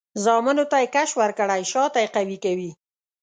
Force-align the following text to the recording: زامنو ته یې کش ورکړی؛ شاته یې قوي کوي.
زامنو 0.23 0.63
ته 0.71 0.77
یې 0.81 0.87
کش 0.95 1.09
ورکړی؛ 1.21 1.61
شاته 1.71 1.99
یې 2.03 2.07
قوي 2.15 2.37
کوي. 2.43 2.71